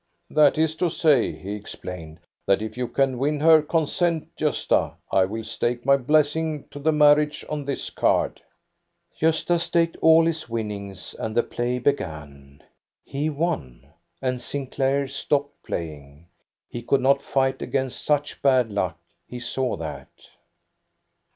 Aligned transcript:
"That 0.31 0.57
is 0.57 0.75
to 0.77 0.89
say," 0.89 1.31
he 1.31 1.53
explained," 1.53 2.21
that 2.47 2.63
if 2.63 2.75
you 2.75 2.87
can 2.87 3.19
win 3.19 3.39
her 3.39 3.61
consent, 3.61 4.29
Gosta, 4.35 4.95
I 5.11 5.25
will 5.25 5.43
stake 5.43 5.85
my 5.85 5.95
blessing 5.95 6.67
to 6.69 6.79
the 6.79 6.91
marriage 6.91 7.45
on 7.47 7.65
this 7.65 7.91
card." 7.91 8.41
Gosta 9.21 9.59
staked 9.59 9.95
all 9.97 10.25
his 10.25 10.49
winnings 10.49 11.13
and 11.13 11.37
the 11.37 11.43
play 11.43 11.77
began. 11.77 12.63
He 13.05 13.29
won, 13.29 13.89
and 14.23 14.41
Sinclair 14.41 15.07
stopped 15.07 15.61
playing. 15.61 16.25
He 16.67 16.81
could 16.81 17.01
not 17.01 17.21
fight 17.21 17.61
against 17.61 18.03
such 18.03 18.41
bad 18.41 18.71
luck; 18.71 18.97
he 19.27 19.39
saw 19.39 19.77
that. 19.77 20.09